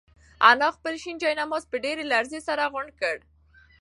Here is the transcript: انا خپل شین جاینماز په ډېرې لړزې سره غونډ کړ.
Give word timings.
انا 0.49 0.67
خپل 0.75 0.93
شین 1.03 1.15
جاینماز 1.21 1.63
په 1.71 1.75
ډېرې 1.83 2.03
لړزې 2.11 2.39
سره 2.47 2.71
غونډ 2.73 2.89
کړ. 2.99 3.15